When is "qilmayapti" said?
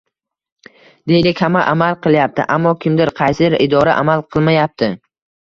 4.33-4.93